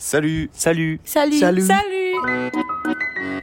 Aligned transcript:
Salut 0.00 0.48
Salut 0.56 0.96
Salut 1.04 1.36
Salut. 1.36 1.68
Salut 1.68 2.16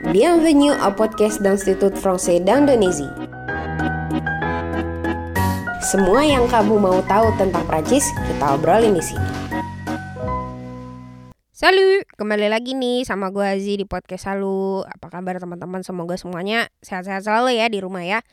Bienvenue 0.09 0.73
au 0.73 0.89
podcast 0.89 1.37
d'Institut 1.37 1.93
Français 1.93 2.41
d'Indonésie. 2.41 3.13
Semua 5.85 6.25
yang 6.25 6.49
kamu 6.49 6.81
mau 6.81 6.97
tahu 7.05 7.29
tentang 7.37 7.61
Prancis, 7.69 8.09
kita 8.09 8.57
obrolin 8.57 8.97
di 8.97 9.05
sini. 9.05 9.29
Salut, 11.53 12.09
kembali 12.17 12.49
lagi 12.49 12.73
nih 12.73 13.05
sama 13.05 13.29
gue 13.29 13.45
Azi 13.45 13.77
di 13.77 13.85
podcast 13.85 14.25
Salu. 14.25 14.81
Apa 14.81 15.13
kabar 15.13 15.37
teman-teman? 15.37 15.85
Semoga 15.85 16.17
semuanya 16.17 16.73
sehat-sehat 16.81 17.21
selalu 17.21 17.61
ya 17.61 17.69
di 17.69 17.85
rumah 17.85 18.01
ya. 18.01 18.25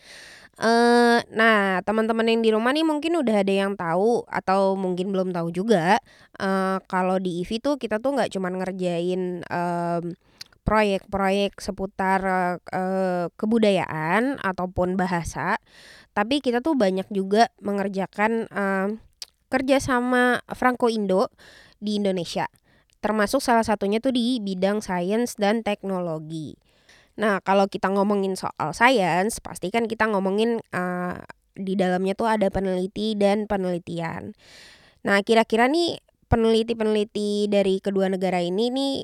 Eh, 0.54 1.18
nah 1.34 1.82
teman-teman 1.82 2.30
yang 2.30 2.38
di 2.38 2.54
rumah 2.54 2.70
nih 2.70 2.86
mungkin 2.86 3.18
udah 3.18 3.42
ada 3.42 3.50
yang 3.50 3.74
tahu 3.74 4.22
atau 4.30 4.78
mungkin 4.78 5.10
belum 5.10 5.34
tahu 5.34 5.50
juga. 5.50 5.98
eh 6.38 6.78
kalau 6.86 7.18
di 7.18 7.42
IVI 7.42 7.58
tuh 7.58 7.74
kita 7.78 7.98
tuh 7.98 8.14
nggak 8.14 8.30
cuma 8.34 8.50
ngerjain 8.54 9.42
em, 9.42 10.04
proyek-proyek 10.62 11.58
seputar 11.58 12.20
eh, 12.70 13.26
kebudayaan 13.34 14.38
ataupun 14.46 14.94
bahasa, 14.94 15.58
tapi 16.14 16.38
kita 16.38 16.62
tuh 16.62 16.78
banyak 16.78 17.06
juga 17.10 17.50
mengerjakan 17.58 18.46
em, 18.50 18.88
kerjasama 19.50 20.38
Franco 20.54 20.86
Indo 20.86 21.30
di 21.82 21.98
Indonesia 21.98 22.46
termasuk 23.04 23.44
salah 23.44 23.60
satunya 23.60 24.00
tuh 24.00 24.16
di 24.16 24.40
bidang 24.40 24.80
sains 24.80 25.36
dan 25.36 25.60
teknologi. 25.60 26.56
Nah, 27.14 27.38
kalau 27.42 27.70
kita 27.70 27.90
ngomongin 27.94 28.34
soal 28.34 28.74
sains, 28.74 29.38
pasti 29.38 29.70
kan 29.70 29.86
kita 29.86 30.10
ngomongin 30.10 30.58
uh, 30.74 31.18
di 31.54 31.78
dalamnya 31.78 32.18
tuh 32.18 32.26
ada 32.26 32.50
peneliti 32.50 33.14
dan 33.14 33.46
penelitian. 33.46 34.34
Nah, 35.06 35.22
kira-kira 35.22 35.70
nih 35.70 36.02
peneliti-peneliti 36.26 37.46
dari 37.46 37.78
kedua 37.78 38.10
negara 38.10 38.42
ini 38.42 38.74
nih 38.74 38.94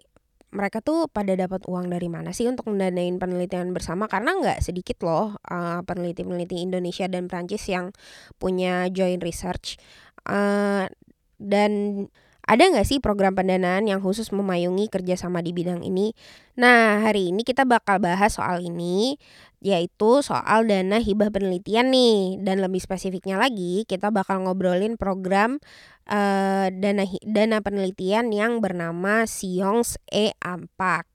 mereka 0.50 0.82
tuh 0.82 1.06
pada 1.06 1.38
dapat 1.38 1.62
uang 1.70 1.94
dari 1.94 2.10
mana 2.10 2.34
sih 2.34 2.50
untuk 2.50 2.66
mendanain 2.66 3.22
penelitian 3.22 3.70
bersama? 3.70 4.10
Karena 4.10 4.34
nggak 4.34 4.58
sedikit 4.66 4.98
loh 5.06 5.38
uh, 5.46 5.80
peneliti-peneliti 5.86 6.58
Indonesia 6.58 7.06
dan 7.06 7.30
Prancis 7.30 7.62
yang 7.70 7.94
punya 8.42 8.90
joint 8.90 9.22
research. 9.22 9.78
Uh, 10.26 10.90
dan 11.38 12.04
ada 12.50 12.66
nggak 12.66 12.82
sih 12.82 12.98
program 12.98 13.38
pendanaan 13.38 13.86
yang 13.86 14.02
khusus 14.02 14.34
memayungi 14.34 14.90
kerjasama 14.90 15.38
di 15.38 15.54
bidang 15.54 15.86
ini? 15.86 16.18
Nah, 16.58 16.98
hari 16.98 17.30
ini 17.30 17.46
kita 17.46 17.62
bakal 17.62 18.02
bahas 18.02 18.34
soal 18.34 18.58
ini, 18.58 19.22
yaitu 19.62 20.18
soal 20.26 20.66
dana 20.66 20.98
hibah 20.98 21.30
penelitian 21.30 21.94
nih. 21.94 22.42
Dan 22.42 22.58
lebih 22.58 22.82
spesifiknya 22.82 23.38
lagi, 23.38 23.86
kita 23.86 24.10
bakal 24.10 24.42
ngobrolin 24.42 24.98
program 24.98 25.62
eh, 26.08 26.68
dana 26.72 27.04
dana 27.26 27.58
penelitian 27.60 28.32
yang 28.32 28.62
bernama 28.62 29.24
Siongs 29.28 30.00
E 30.08 30.32
Ampak. 30.40 31.08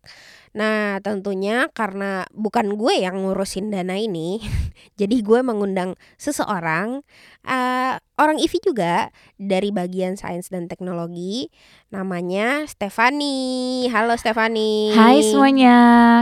Nah, 0.55 1.03
tentunya 1.03 1.67
karena 1.75 2.23
bukan 2.31 2.80
gue 2.80 3.03
yang 3.03 3.28
ngurusin 3.28 3.75
dana 3.75 4.00
ini, 4.00 4.39
jadi 5.00 5.19
gue 5.19 5.44
mengundang 5.44 6.00
seseorang, 6.16 7.03
eh, 7.44 8.00
orang 8.16 8.38
IVI 8.39 8.59
juga 8.63 9.11
dari 9.36 9.75
bagian 9.75 10.16
sains 10.16 10.47
dan 10.47 10.72
teknologi, 10.72 11.52
namanya 11.91 12.63
Stefani. 12.72 13.83
Halo 13.91 14.16
Stefani. 14.16 14.95
Hai 14.95 15.28
semuanya, 15.28 15.78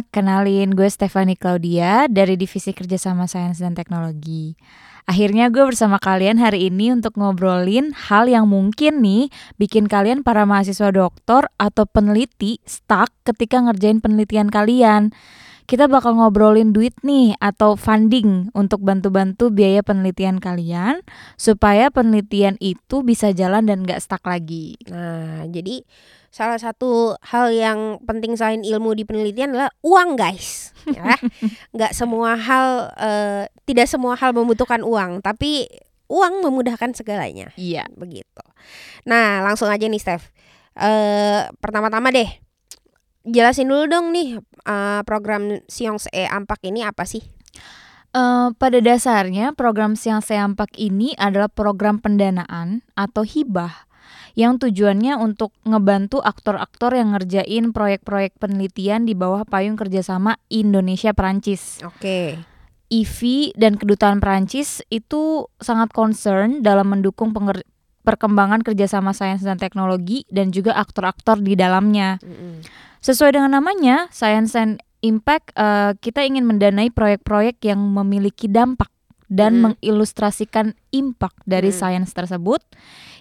kenalin 0.10 0.74
gue 0.74 0.90
Stefani 0.90 1.38
Claudia 1.38 2.10
dari 2.10 2.34
Divisi 2.34 2.74
Kerjasama 2.74 3.30
Sains 3.30 3.62
dan 3.62 3.78
Teknologi. 3.78 4.58
Akhirnya 5.04 5.52
gue 5.52 5.68
bersama 5.68 6.00
kalian 6.00 6.40
hari 6.40 6.72
ini 6.72 6.96
untuk 6.96 7.20
ngobrolin 7.20 7.92
hal 7.92 8.32
yang 8.32 8.48
mungkin 8.48 9.04
nih 9.04 9.28
bikin 9.60 9.92
kalian 9.92 10.24
para 10.24 10.48
mahasiswa 10.48 10.96
doktor 10.96 11.52
atau 11.60 11.84
peneliti 11.84 12.64
stuck 12.64 13.12
ketika 13.28 13.60
ngerjain 13.60 14.00
penelitian 14.00 14.48
kalian. 14.48 15.12
Kita 15.64 15.88
bakal 15.88 16.20
ngobrolin 16.20 16.76
duit 16.76 16.92
nih 17.08 17.40
atau 17.40 17.80
funding 17.80 18.52
untuk 18.52 18.84
bantu-bantu 18.84 19.48
biaya 19.48 19.80
penelitian 19.80 20.44
kalian 20.44 21.00
supaya 21.40 21.88
penelitian 21.88 22.60
itu 22.60 23.00
bisa 23.00 23.32
jalan 23.32 23.64
dan 23.64 23.88
gak 23.88 24.04
stuck 24.04 24.24
lagi. 24.28 24.76
Nah, 24.92 25.48
jadi 25.48 25.88
salah 26.34 26.58
satu 26.58 27.14
hal 27.22 27.54
yang 27.54 28.02
penting 28.10 28.34
selain 28.34 28.66
ilmu 28.66 28.98
di 28.98 29.06
penelitian 29.06 29.54
adalah 29.54 29.70
uang, 29.86 30.18
guys. 30.18 30.74
Ya, 30.90 31.14
nggak 31.78 31.94
semua 31.94 32.34
hal, 32.34 32.90
eh, 32.98 33.44
tidak 33.70 33.86
semua 33.86 34.18
hal 34.18 34.34
membutuhkan 34.34 34.82
uang, 34.82 35.22
tapi 35.22 35.70
uang 36.10 36.42
memudahkan 36.42 36.98
segalanya. 36.98 37.54
Iya. 37.54 37.86
Begitu. 37.94 38.44
Nah, 39.06 39.46
langsung 39.46 39.70
aja 39.70 39.86
nih, 39.86 40.02
Steph. 40.02 40.34
Eh, 40.74 41.46
pertama-tama 41.62 42.10
deh, 42.10 42.28
jelasin 43.30 43.70
dulu 43.70 43.86
dong 43.86 44.10
nih 44.10 44.42
eh, 44.66 45.02
program 45.06 45.62
Siongs 45.70 46.10
E 46.10 46.26
Ampak 46.26 46.66
ini 46.66 46.82
apa 46.82 47.06
sih? 47.06 47.22
Eh, 48.14 48.50
pada 48.62 48.78
dasarnya 48.78 49.58
program 49.58 49.98
Siang 49.98 50.22
Seampak 50.22 50.78
ini 50.78 51.18
adalah 51.18 51.50
program 51.50 51.98
pendanaan 51.98 52.86
atau 52.94 53.26
hibah 53.26 53.90
yang 54.34 54.58
tujuannya 54.58 55.18
untuk 55.22 55.54
ngebantu 55.62 56.22
aktor-aktor 56.22 56.98
yang 56.98 57.14
ngerjain 57.14 57.70
proyek-proyek 57.70 58.38
penelitian 58.42 59.06
di 59.06 59.14
bawah 59.14 59.46
payung 59.46 59.78
kerjasama 59.78 60.42
Indonesia 60.50 61.14
Prancis. 61.14 61.82
Oke. 61.86 62.42
IVI 62.94 63.58
dan 63.58 63.78
kedutaan 63.78 64.22
Prancis 64.22 64.86
itu 64.94 65.50
sangat 65.58 65.90
concern 65.94 66.62
dalam 66.62 66.94
mendukung 66.94 67.34
penger- 67.34 67.66
perkembangan 68.04 68.62
kerjasama 68.62 69.16
sains 69.16 69.42
dan 69.42 69.58
teknologi 69.58 70.28
dan 70.30 70.52
juga 70.52 70.76
aktor-aktor 70.78 71.40
di 71.40 71.56
dalamnya. 71.56 72.20
Sesuai 73.00 73.34
dengan 73.40 73.58
namanya, 73.58 74.12
Science 74.12 74.54
and 74.60 74.84
Impact, 75.04 75.52
eh, 75.56 75.92
kita 76.00 76.24
ingin 76.24 76.48
mendanai 76.48 76.88
proyek-proyek 76.88 77.60
yang 77.68 77.80
memiliki 77.80 78.48
dampak 78.48 78.88
dan 79.28 79.60
Mm. 79.60 79.62
mengilustrasikan 79.68 80.78
impact 80.96 81.44
dari 81.44 81.74
Mm. 81.74 81.76
sains 81.76 82.12
tersebut 82.14 82.64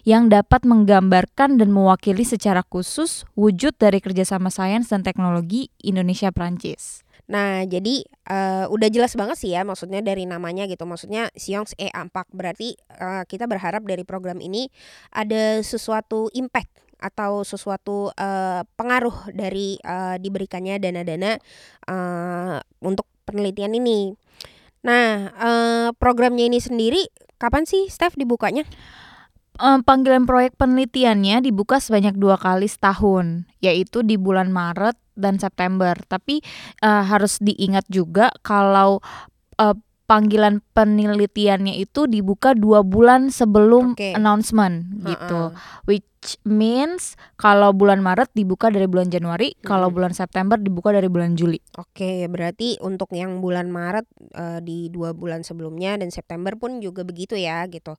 yang 0.02 0.26
dapat 0.26 0.66
menggambarkan 0.66 1.62
dan 1.62 1.70
mewakili 1.70 2.26
secara 2.26 2.66
khusus 2.66 3.22
wujud 3.38 3.74
dari 3.78 4.02
kerjasama 4.02 4.50
sains 4.50 4.90
dan 4.90 5.06
teknologi 5.06 5.70
Indonesia 5.78 6.34
Prancis. 6.34 7.06
Nah, 7.30 7.62
jadi 7.64 8.02
eh, 8.28 8.66
udah 8.66 8.88
jelas 8.90 9.14
banget 9.14 9.38
sih 9.38 9.54
ya 9.54 9.62
maksudnya 9.62 10.02
dari 10.02 10.26
namanya 10.26 10.66
gitu. 10.66 10.82
Maksudnya 10.84 11.30
Siongs 11.38 11.72
E 11.78 11.86
Ampak 11.94 12.26
berarti 12.34 12.74
eh, 12.98 13.22
kita 13.30 13.46
berharap 13.46 13.86
dari 13.86 14.02
program 14.02 14.42
ini 14.42 14.66
ada 15.14 15.62
sesuatu 15.62 16.28
impact 16.34 16.82
atau 16.98 17.46
sesuatu 17.46 18.10
eh, 18.19 18.66
pengaruh 18.74 19.32
dari 19.32 19.78
eh, 19.78 20.16
diberikannya 20.19 20.82
dana-dana 20.82 21.38
eh, 21.88 22.58
untuk 22.82 23.06
penelitian 23.22 23.78
ini. 23.78 24.12
Nah, 24.82 25.30
eh, 25.30 25.88
programnya 25.94 26.50
ini 26.50 26.58
sendiri 26.58 27.06
kapan 27.38 27.64
sih 27.70 27.86
Steph 27.86 28.19
dibukanya? 28.19 28.66
Eh, 29.60 29.80
panggilan 29.84 30.24
proyek 30.24 30.56
penelitiannya 30.56 31.44
dibuka 31.44 31.76
sebanyak 31.76 32.16
dua 32.16 32.40
kali 32.40 32.64
setahun, 32.64 33.44
yaitu 33.60 34.00
di 34.00 34.16
bulan 34.16 34.48
Maret 34.48 34.96
dan 35.12 35.36
September. 35.36 35.92
Tapi 36.08 36.40
eh, 36.80 37.02
harus 37.04 37.36
diingat 37.36 37.84
juga 37.92 38.32
kalau 38.40 39.04
eh, 39.60 39.76
panggilan 40.12 40.60
penelitiannya 40.76 41.80
itu 41.80 42.04
dibuka 42.04 42.52
dua 42.52 42.84
bulan 42.84 43.32
sebelum 43.32 43.96
Oke. 43.96 44.12
announcement 44.12 45.00
gitu. 45.08 45.56
Heeh. 45.56 45.88
Which 45.88 46.36
means 46.44 47.16
kalau 47.40 47.72
bulan 47.72 48.04
Maret 48.04 48.28
dibuka 48.36 48.68
dari 48.68 48.84
bulan 48.84 49.08
Januari, 49.08 49.56
kalau 49.64 49.88
Mm-mm. 49.88 49.96
bulan 49.96 50.12
September 50.12 50.60
dibuka 50.60 50.92
dari 50.92 51.08
bulan 51.08 51.32
Juli. 51.32 51.56
Oke, 51.80 52.28
berarti 52.28 52.76
untuk 52.84 53.08
yang 53.16 53.40
bulan 53.40 53.72
Maret 53.72 54.04
eh, 54.36 54.60
di 54.60 54.92
dua 54.92 55.16
bulan 55.16 55.48
sebelumnya 55.48 55.96
dan 55.96 56.12
September 56.12 56.60
pun 56.60 56.84
juga 56.84 57.08
begitu 57.08 57.32
ya 57.32 57.64
gitu. 57.72 57.96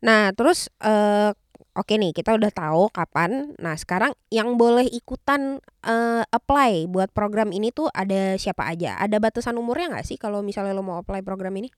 Nah, 0.00 0.32
terus 0.32 0.72
eh, 0.80 1.36
oke 1.76 1.94
nih 1.96 2.12
kita 2.16 2.36
udah 2.36 2.50
tahu 2.52 2.92
kapan. 2.92 3.56
Nah, 3.60 3.76
sekarang 3.78 4.12
yang 4.32 4.56
boleh 4.60 4.86
ikutan 4.88 5.62
eh, 5.84 6.22
apply 6.28 6.88
buat 6.90 7.12
program 7.12 7.50
ini 7.54 7.70
tuh 7.70 7.88
ada 7.92 8.36
siapa 8.36 8.66
aja? 8.68 8.96
Ada 9.00 9.20
batasan 9.22 9.56
umurnya 9.60 9.96
nggak 9.96 10.06
sih 10.06 10.18
kalau 10.20 10.40
misalnya 10.44 10.76
lo 10.76 10.84
mau 10.84 11.00
apply 11.00 11.24
program 11.24 11.56
ini? 11.60 11.70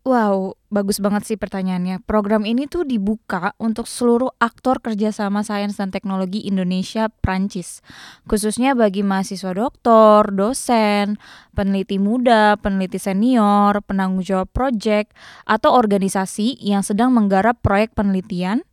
Wow, 0.00 0.56
bagus 0.72 0.96
banget 0.96 1.28
sih 1.28 1.36
pertanyaannya. 1.36 2.00
Program 2.08 2.48
ini 2.48 2.64
tuh 2.64 2.88
dibuka 2.88 3.52
untuk 3.60 3.84
seluruh 3.84 4.32
aktor 4.40 4.80
kerjasama 4.80 5.44
sains 5.44 5.76
dan 5.76 5.92
teknologi 5.92 6.40
Indonesia 6.48 7.12
Prancis. 7.20 7.84
Khususnya 8.24 8.72
bagi 8.72 9.04
mahasiswa 9.04 9.52
doktor, 9.52 10.32
dosen, 10.32 11.20
peneliti 11.52 12.00
muda, 12.00 12.56
peneliti 12.56 12.96
senior, 12.96 13.84
penanggung 13.84 14.24
jawab 14.24 14.48
proyek, 14.56 15.12
atau 15.44 15.76
organisasi 15.76 16.56
yang 16.64 16.80
sedang 16.80 17.12
menggarap 17.12 17.60
proyek 17.60 17.92
penelitian 17.92 18.64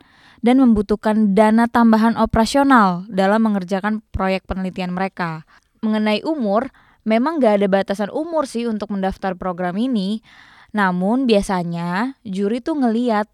dan 0.42 0.62
membutuhkan 0.62 1.34
dana 1.34 1.66
tambahan 1.66 2.18
operasional 2.18 3.06
dalam 3.10 3.46
mengerjakan 3.46 4.06
proyek 4.14 4.46
penelitian 4.46 4.94
mereka. 4.94 5.46
Mengenai 5.82 6.22
umur, 6.26 6.70
memang 7.06 7.40
gak 7.42 7.62
ada 7.62 7.68
batasan 7.70 8.10
umur 8.14 8.46
sih 8.50 8.66
untuk 8.66 8.94
mendaftar 8.94 9.34
program 9.38 9.78
ini. 9.78 10.22
Namun 10.76 11.26
biasanya 11.26 12.20
juri 12.28 12.60
tuh 12.62 12.78
ngeliat 12.78 13.32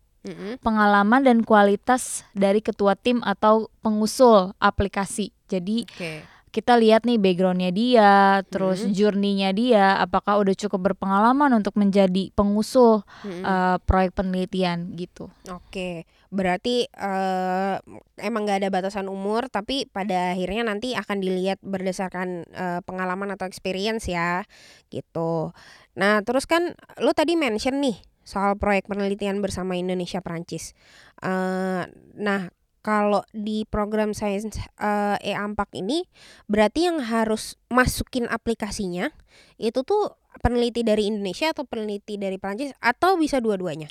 pengalaman 0.63 1.27
dan 1.27 1.43
kualitas 1.43 2.23
dari 2.31 2.63
ketua 2.63 2.95
tim 2.95 3.19
atau 3.19 3.67
pengusul 3.83 4.55
aplikasi. 4.55 5.35
Jadi 5.51 5.83
Oke. 5.83 6.23
Kita 6.53 6.77
lihat 6.77 7.01
nih 7.09 7.17
backgroundnya 7.17 7.73
dia, 7.73 8.45
terus 8.45 8.85
Hmm. 8.85 8.93
journey-nya 8.93 9.49
dia, 9.57 9.97
apakah 9.97 10.37
udah 10.37 10.53
cukup 10.53 10.93
berpengalaman 10.93 11.49
untuk 11.57 11.73
menjadi 11.73 12.29
pengusul 12.37 13.01
Mm-mm. 13.25 13.41
eh, 13.41 13.77
proyek 13.81 14.13
penelitian 14.13 14.93
gitu. 14.93 15.33
Oke, 15.49 16.05
berarti 16.29 16.85
eh, 16.85 17.75
emang 18.21 18.45
nggak 18.45 18.61
ada 18.61 18.69
batasan 18.69 19.09
umur, 19.09 19.49
tapi 19.49 19.89
pada 19.89 20.37
akhirnya 20.37 20.69
nanti 20.69 20.93
akan 20.93 21.17
dilihat 21.25 21.57
berdasarkan 21.65 22.45
eh, 22.45 22.79
pengalaman 22.85 23.33
atau 23.33 23.49
experience 23.49 24.05
ya, 24.05 24.45
gitu. 24.93 25.57
Nah, 25.97 26.21
terus 26.21 26.45
kan 26.45 26.77
lu 27.01 27.17
tadi 27.17 27.33
mention 27.33 27.81
nih 27.81 27.97
soal 28.21 28.55
proyek 28.55 28.85
penelitian 28.85 29.41
bersama 29.41 29.73
Indonesia 29.73 30.21
Prancis. 30.21 30.77
Eh, 31.25 31.83
nah, 32.13 32.41
kalau 32.83 33.23
di 33.31 33.63
program 33.63 34.11
sains 34.11 34.43
eh, 34.51 35.17
e-ampak 35.23 35.71
ini, 35.71 36.03
berarti 36.51 36.91
yang 36.91 36.99
harus 36.99 37.55
masukin 37.71 38.27
aplikasinya 38.27 39.09
itu 39.55 39.81
tuh 39.87 40.19
peneliti 40.43 40.83
dari 40.83 41.07
Indonesia 41.07 41.55
atau 41.55 41.63
peneliti 41.63 42.19
dari 42.19 42.35
Prancis 42.35 42.75
atau 42.83 43.15
bisa 43.15 43.39
dua-duanya? 43.39 43.87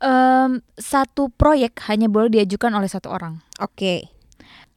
Em, 0.00 0.60
satu 0.76 1.28
proyek 1.32 1.84
hanya 1.92 2.08
boleh 2.08 2.32
diajukan 2.32 2.72
oleh 2.72 2.88
satu 2.88 3.12
orang. 3.12 3.44
Oke. 3.60 4.08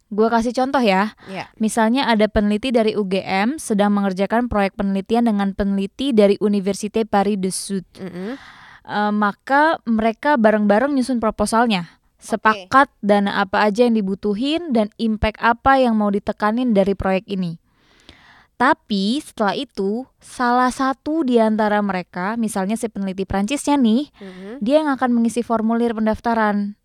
Gua 0.10 0.28
kasih 0.28 0.52
contoh 0.52 0.82
ya. 0.82 1.14
Ya. 1.30 1.48
Misalnya 1.62 2.10
ada 2.10 2.26
peneliti 2.28 2.74
dari 2.74 2.98
UGM 2.98 3.62
sedang 3.62 3.94
mengerjakan 3.94 4.50
proyek 4.50 4.74
penelitian 4.74 5.30
dengan 5.30 5.54
peneliti 5.54 6.12
dari 6.12 6.36
Université 6.42 7.06
Paris 7.06 7.38
de 7.38 7.52
Sud. 7.54 7.86
Mm-mm. 7.96 8.36
Eh, 8.90 9.14
maka 9.14 9.78
mereka 9.86 10.34
bareng-bareng 10.42 10.98
nyusun 10.98 11.22
proposalnya. 11.22 11.99
Sepakat 12.20 12.92
dana 13.00 13.40
apa 13.40 13.64
aja 13.64 13.88
yang 13.88 13.96
dibutuhin 13.96 14.76
dan 14.76 14.92
impact 15.00 15.40
apa 15.40 15.80
yang 15.80 15.96
mau 15.96 16.12
ditekanin 16.12 16.76
dari 16.76 16.92
proyek 16.94 17.26
ini. 17.26 17.56
Tapi 18.60 19.24
setelah 19.24 19.56
itu, 19.56 20.04
salah 20.20 20.68
satu 20.68 21.24
di 21.24 21.40
antara 21.40 21.80
mereka, 21.80 22.36
misalnya 22.36 22.76
si 22.76 22.92
peneliti 22.92 23.24
Prancisnya 23.24 23.80
nih, 23.80 24.12
Mhm. 24.20 24.60
dia 24.60 24.84
yang 24.84 24.92
akan 24.92 25.16
mengisi 25.16 25.40
formulir 25.40 25.96
pendaftaran. 25.96 26.76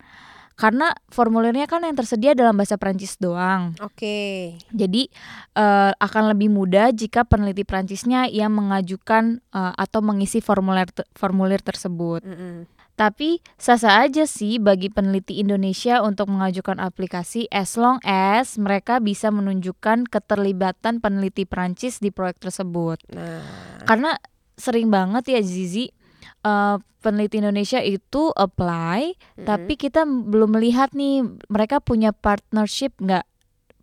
Karena 0.54 0.94
formulirnya 1.10 1.66
kan 1.66 1.82
yang 1.82 1.98
tersedia 1.98 2.30
dalam 2.30 2.54
bahasa 2.54 2.78
Prancis 2.78 3.18
doang. 3.18 3.74
Oke. 3.82 4.54
Jadi 4.70 5.10
eh, 5.58 5.90
akan 5.92 6.30
lebih 6.30 6.46
mudah 6.46 6.94
jika 6.94 7.26
peneliti 7.26 7.66
Prancisnya 7.66 8.30
yang 8.30 8.54
mengajukan 8.54 9.42
eh, 9.50 9.72
atau 9.74 9.98
mengisi 9.98 10.38
formulir 10.38 10.86
te- 10.94 11.10
formulir 11.18 11.58
tersebut. 11.58 12.22
Mm-mm. 12.22 12.70
Tapi 12.94 13.42
sah-sah 13.58 14.06
aja 14.06 14.22
sih 14.22 14.62
bagi 14.62 14.86
peneliti 14.86 15.42
Indonesia 15.42 15.98
untuk 15.98 16.30
mengajukan 16.30 16.78
aplikasi 16.78 17.50
as 17.50 17.74
long 17.74 17.98
as 18.06 18.54
mereka 18.54 19.02
bisa 19.02 19.34
menunjukkan 19.34 20.06
keterlibatan 20.06 21.02
peneliti 21.02 21.42
Prancis 21.42 21.98
di 21.98 22.14
proyek 22.14 22.38
tersebut. 22.38 23.02
Nah, 23.10 23.42
Karena 23.82 24.14
sering 24.54 24.94
banget 24.94 25.26
ya 25.26 25.40
Zizi 25.42 25.90
eh, 26.46 26.76
peneliti 27.02 27.42
Indonesia 27.42 27.82
itu 27.82 28.30
apply 28.32 29.12
mm-mm. 29.12 29.44
tapi 29.44 29.74
kita 29.74 30.06
belum 30.06 30.56
melihat 30.56 30.94
nih 30.94 31.26
mereka 31.50 31.82
punya 31.82 32.14
partnership 32.16 32.96
nggak 32.96 33.26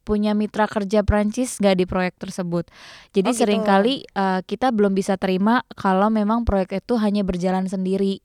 punya 0.02 0.34
mitra 0.34 0.66
kerja 0.66 1.06
Prancis 1.06 1.62
nggak 1.62 1.78
di 1.78 1.86
proyek 1.86 2.18
tersebut. 2.18 2.66
Jadi 3.14 3.30
Oh, 3.30 3.36
gitu. 3.36 3.42
sering 3.46 3.62
kali 3.62 4.08
eh, 4.08 4.40
kita 4.48 4.74
belum 4.74 4.98
bisa 4.98 5.20
terima 5.20 5.62
kalau 5.78 6.10
memang 6.10 6.48
proyek 6.48 6.82
itu 6.82 6.98
hanya 6.98 7.22
berjalan 7.22 7.70
sendiri. 7.70 8.24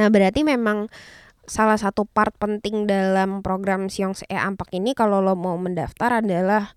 Nah 0.00 0.08
berarti 0.08 0.40
memang 0.40 0.88
salah 1.44 1.76
satu 1.76 2.08
part 2.08 2.32
penting 2.40 2.88
dalam 2.88 3.44
program 3.44 3.92
Siongs 3.92 4.24
E 4.30 4.38
Ampak 4.38 4.72
ini 4.72 4.96
kalau 4.96 5.20
lo 5.20 5.36
mau 5.36 5.58
mendaftar 5.60 6.24
adalah 6.24 6.72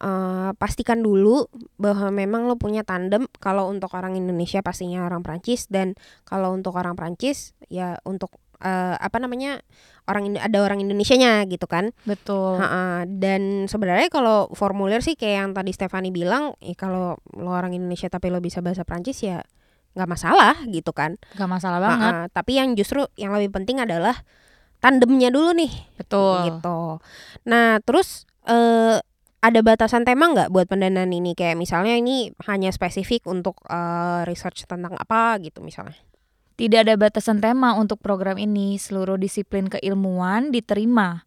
eh, 0.00 0.50
pastikan 0.56 1.02
dulu 1.04 1.50
bahwa 1.76 2.08
memang 2.14 2.48
lo 2.48 2.54
punya 2.56 2.86
tandem 2.86 3.28
kalau 3.42 3.68
untuk 3.68 3.92
orang 3.92 4.16
Indonesia 4.16 4.64
pastinya 4.64 5.04
orang 5.04 5.20
Prancis 5.26 5.66
dan 5.66 5.98
kalau 6.24 6.54
untuk 6.54 6.78
orang 6.78 6.94
Prancis 6.94 7.52
ya 7.66 7.98
untuk 8.06 8.32
eh, 8.62 8.94
apa 8.96 9.18
namanya 9.18 9.60
orang 10.06 10.38
ada 10.38 10.58
orang 10.62 10.82
Indonesianya 10.82 11.42
gitu 11.50 11.66
kan. 11.66 11.90
Betul. 12.06 12.58
Ha-ha, 12.58 13.06
dan 13.06 13.66
sebenarnya 13.66 14.10
kalau 14.10 14.50
formulir 14.54 15.02
sih 15.02 15.14
kayak 15.14 15.36
yang 15.38 15.50
tadi 15.54 15.70
Stefani 15.74 16.10
bilang, 16.10 16.54
ya 16.58 16.74
kalau 16.74 17.18
lo 17.38 17.50
orang 17.54 17.74
Indonesia 17.74 18.10
tapi 18.10 18.30
lo 18.30 18.42
bisa 18.42 18.62
bahasa 18.62 18.82
Prancis 18.82 19.18
ya 19.22 19.42
nggak 19.92 20.08
masalah 20.08 20.56
gitu 20.68 20.90
kan. 20.96 21.20
Gak 21.36 21.50
masalah 21.50 21.78
banget. 21.80 22.12
Ha-ha, 22.12 22.28
tapi 22.32 22.56
yang 22.56 22.72
justru 22.72 23.04
yang 23.20 23.36
lebih 23.36 23.52
penting 23.52 23.80
adalah 23.80 24.24
tandemnya 24.82 25.30
dulu 25.30 25.54
nih 25.54 25.72
Betul. 26.00 26.48
gitu. 26.48 26.80
Nah 27.46 27.78
terus 27.84 28.24
eh, 28.48 28.98
ada 29.42 29.60
batasan 29.60 30.06
tema 30.06 30.30
nggak 30.30 30.54
buat 30.54 30.70
pendanaan 30.70 31.10
ini 31.10 31.34
kayak 31.34 31.58
misalnya 31.58 31.98
ini 31.98 32.30
hanya 32.48 32.72
spesifik 32.72 33.26
untuk 33.28 33.60
eh, 33.68 34.22
research 34.24 34.64
tentang 34.64 34.96
apa 34.96 35.38
gitu 35.44 35.60
misalnya. 35.60 35.98
Tidak 36.56 36.84
ada 36.84 36.94
batasan 36.94 37.40
tema 37.40 37.74
untuk 37.74 37.98
program 37.98 38.36
ini. 38.36 38.76
Seluruh 38.76 39.16
disiplin 39.16 39.66
keilmuan 39.72 40.52
diterima. 40.52 41.24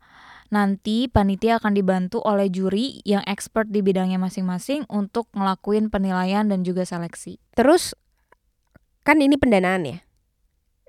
Nanti 0.54 1.10
panitia 1.10 1.58
akan 1.58 1.74
dibantu 1.74 2.22
oleh 2.22 2.48
juri 2.54 3.02
yang 3.02 3.26
expert 3.26 3.66
di 3.68 3.82
bidangnya 3.82 4.22
masing-masing 4.22 4.86
untuk 4.88 5.26
ngelakuin 5.34 5.90
penilaian 5.90 6.46
dan 6.46 6.62
juga 6.62 6.86
seleksi. 6.86 7.42
Terus 7.58 7.98
kan 9.06 9.22
ini 9.22 9.38
pendanaan 9.38 9.86
ya. 9.86 9.98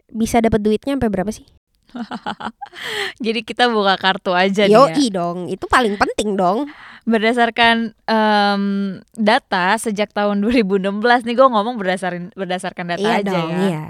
Bisa 0.09 0.41
dapat 0.41 0.65
duitnya 0.65 0.97
sampai 0.97 1.13
berapa 1.13 1.29
sih? 1.29 1.45
Jadi 3.25 3.45
kita 3.47 3.69
buka 3.71 3.95
kartu 4.01 4.33
aja 4.33 4.67
nih 4.67 4.75
ya. 4.75 4.89
Yoi 4.91 5.07
dong, 5.13 5.39
itu 5.53 5.65
paling 5.69 5.95
penting 6.01 6.35
dong. 6.35 6.67
Berdasarkan 7.07 7.95
em, 8.09 8.63
data 9.15 9.79
sejak 9.79 10.11
tahun 10.11 10.43
2016 10.43 10.91
nih 11.23 11.35
gue 11.39 11.49
ngomong 11.49 11.79
berdasarkan 11.79 12.35
berdasarkan 12.35 12.85
data 12.97 13.07
iya 13.07 13.23
aja 13.23 13.31
dong, 13.31 13.51
ya. 13.53 13.61
iya. 13.69 13.85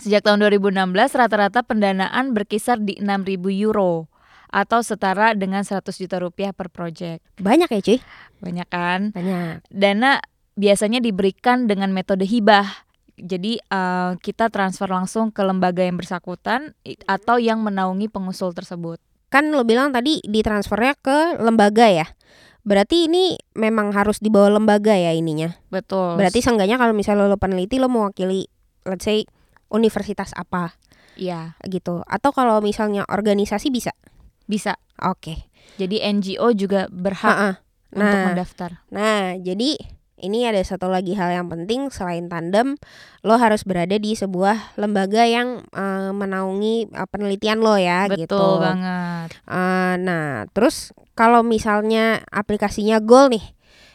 Sejak 0.00 0.24
tahun 0.24 0.48
2016 0.48 0.80
rata-rata 1.12 1.60
pendanaan 1.60 2.32
berkisar 2.32 2.80
di 2.80 2.96
6.000 2.96 3.36
euro 3.68 4.08
atau 4.50 4.82
setara 4.82 5.36
dengan 5.38 5.62
100 5.62 5.86
juta 5.94 6.18
rupiah 6.18 6.50
per 6.50 6.72
project. 6.72 7.22
Banyak 7.38 7.70
ya 7.70 7.80
cuy? 7.84 7.98
Banyak 8.42 8.68
kan? 8.72 9.00
Banyak. 9.14 9.68
Dana 9.70 10.18
biasanya 10.58 10.98
diberikan 10.98 11.70
dengan 11.70 11.94
metode 11.94 12.26
hibah. 12.26 12.89
Jadi 13.22 13.60
eh, 13.60 14.12
kita 14.18 14.48
transfer 14.48 14.88
langsung 14.90 15.30
ke 15.30 15.44
lembaga 15.44 15.84
yang 15.84 16.00
bersangkutan 16.00 16.72
atau 17.06 17.36
yang 17.36 17.60
menaungi 17.60 18.08
pengusul 18.08 18.52
tersebut. 18.56 18.98
Kan 19.30 19.54
lo 19.54 19.62
bilang 19.62 19.94
tadi 19.94 20.18
ditransfernya 20.26 20.98
ke 20.98 21.38
lembaga 21.38 21.86
ya. 21.86 22.06
Berarti 22.60 23.08
ini 23.08 23.40
memang 23.56 23.94
harus 23.96 24.20
dibawa 24.20 24.52
lembaga 24.52 24.92
ya 24.92 25.16
ininya. 25.16 25.56
Betul. 25.72 26.20
Berarti 26.20 26.44
seenggaknya 26.44 26.76
kalau 26.76 26.92
misalnya 26.92 27.30
lo 27.30 27.40
peneliti 27.40 27.80
lo 27.80 27.88
mewakili 27.88 28.44
let's 28.84 29.06
say 29.06 29.24
universitas 29.70 30.34
apa 30.34 30.74
iya, 31.20 31.54
gitu. 31.68 32.02
Atau 32.04 32.32
kalau 32.32 32.58
misalnya 32.60 33.06
organisasi 33.06 33.70
bisa. 33.72 33.92
bisa. 34.50 34.76
Oke. 35.00 35.48
Jadi 35.78 36.02
NGO 36.02 36.52
juga 36.52 36.90
berhak 36.90 37.32
Ha-ha. 37.32 37.52
untuk 37.94 38.16
Nah, 38.18 38.26
mendaftar. 38.32 38.70
Nah, 38.92 39.38
jadi 39.40 39.99
ini 40.20 40.44
ada 40.44 40.60
satu 40.60 40.86
lagi 40.86 41.16
hal 41.16 41.32
yang 41.32 41.48
penting 41.48 41.88
selain 41.88 42.28
tandem, 42.28 42.76
lo 43.24 43.36
harus 43.40 43.64
berada 43.64 43.96
di 43.96 44.12
sebuah 44.12 44.76
lembaga 44.76 45.24
yang 45.24 45.64
eh, 45.72 46.12
menaungi 46.12 46.92
eh, 46.92 47.08
penelitian 47.08 47.64
lo 47.64 47.74
ya 47.80 48.06
Betul 48.06 48.20
gitu. 48.24 48.44
banget. 48.60 49.28
Eh, 49.48 49.94
nah, 50.00 50.44
terus 50.52 50.92
kalau 51.16 51.40
misalnya 51.44 52.24
aplikasinya 52.30 53.00
Goal 53.00 53.32
nih, 53.32 53.44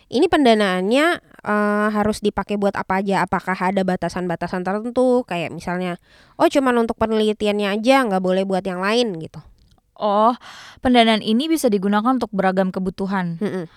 ini 0.09 0.25
pendanaannya 0.25 1.05
eh, 1.45 1.87
harus 1.93 2.19
dipakai 2.19 2.57
buat 2.57 2.73
apa 2.73 3.05
aja? 3.05 3.23
Apakah 3.23 3.55
ada 3.55 3.85
batasan-batasan 3.85 4.65
tertentu? 4.65 5.23
Kayak 5.23 5.53
misalnya, 5.53 6.01
oh 6.41 6.49
cuman 6.49 6.85
untuk 6.85 6.97
penelitiannya 6.97 7.79
aja, 7.79 8.05
nggak 8.05 8.21
boleh 8.21 8.43
buat 8.43 8.65
yang 8.65 8.81
lain 8.81 9.21
gitu. 9.21 9.39
Oh, 9.95 10.35
pendanaan 10.83 11.23
ini 11.23 11.47
bisa 11.47 11.71
digunakan 11.71 12.19
untuk 12.19 12.27
beragam 12.35 12.67
kebutuhan. 12.67 13.39
Mm-mm, 13.39 13.71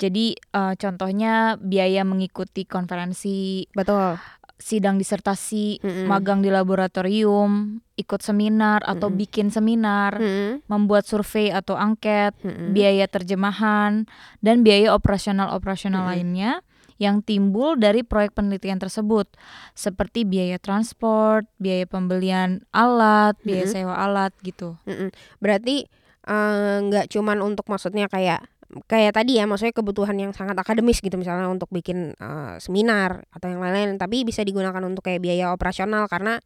Jadi 0.00 0.32
eh, 0.32 0.74
contohnya 0.80 1.60
biaya 1.60 2.08
mengikuti 2.08 2.64
konferensi, 2.64 3.68
betul. 3.76 4.16
sidang 4.56 4.96
disertasi, 4.96 5.80
Mm-mm. 5.80 6.04
magang 6.08 6.40
di 6.40 6.48
laboratorium, 6.48 7.80
ikut 8.00 8.20
seminar 8.24 8.80
atau 8.84 9.12
Mm-mm. 9.12 9.20
bikin 9.20 9.48
seminar, 9.52 10.16
Mm-mm, 10.16 10.64
membuat 10.68 11.04
survei 11.04 11.52
atau 11.52 11.76
angket, 11.76 12.36
mm-mm. 12.40 12.72
biaya 12.72 13.04
terjemahan, 13.08 14.08
dan 14.40 14.64
biaya 14.64 14.96
operasional-operasional 14.96 16.04
Mm-mm. 16.04 16.12
lainnya 16.12 16.52
yang 17.00 17.24
timbul 17.24 17.80
dari 17.80 18.04
proyek 18.04 18.36
penelitian 18.36 18.76
tersebut, 18.76 19.24
seperti 19.72 20.28
biaya 20.28 20.60
transport, 20.60 21.48
biaya 21.56 21.88
pembelian 21.88 22.60
alat, 22.76 23.40
biaya 23.40 23.64
Mm-mm. 23.64 23.76
sewa 23.80 23.96
alat 23.96 24.32
gitu. 24.44 24.76
Mm-mm. 24.84 25.08
Berarti 25.40 25.88
eh, 26.28 26.76
nggak 26.84 27.08
cuman 27.08 27.40
untuk 27.40 27.64
maksudnya 27.72 28.04
kayak 28.12 28.44
kayak 28.86 29.18
tadi 29.18 29.42
ya 29.42 29.50
maksudnya 29.50 29.74
kebutuhan 29.74 30.14
yang 30.14 30.30
sangat 30.30 30.54
akademis 30.54 31.02
gitu 31.02 31.18
misalnya 31.18 31.50
untuk 31.50 31.66
bikin 31.74 32.14
uh, 32.22 32.54
seminar 32.62 33.26
atau 33.34 33.50
yang 33.50 33.58
lain-lain 33.58 33.98
tapi 33.98 34.22
bisa 34.22 34.46
digunakan 34.46 34.78
untuk 34.86 35.02
kayak 35.02 35.18
biaya 35.18 35.50
operasional 35.50 36.06
karena 36.06 36.38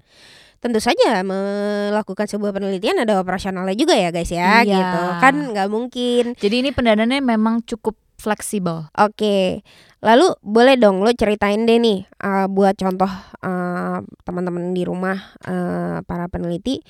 tentu 0.58 0.80
saja 0.80 1.20
melakukan 1.20 2.24
sebuah 2.24 2.56
penelitian 2.56 3.04
ada 3.04 3.20
operasionalnya 3.20 3.76
juga 3.76 3.92
ya 3.92 4.08
guys 4.08 4.32
ya 4.32 4.64
Iya. 4.64 4.72
gitu 4.80 5.00
kan 5.20 5.34
nggak 5.52 5.68
mungkin 5.68 6.24
Jadi 6.40 6.64
ini 6.64 6.70
pendanaannya 6.72 7.20
memang 7.20 7.60
cukup 7.68 8.00
fleksibel. 8.14 8.88
Oke, 8.96 9.60
lalu 10.00 10.32
boleh 10.40 10.80
dong 10.80 11.04
lo 11.04 11.12
ceritain 11.12 11.68
deh 11.68 11.76
nih 11.76 12.08
uh, 12.24 12.48
buat 12.48 12.72
contoh 12.80 13.10
uh, 13.44 14.00
teman-teman 14.24 14.72
di 14.72 14.80
rumah 14.88 15.36
uh, 15.44 16.00
para 16.08 16.32
peneliti, 16.32 16.80